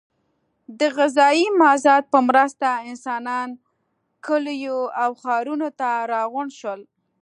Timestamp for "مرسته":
2.27-2.67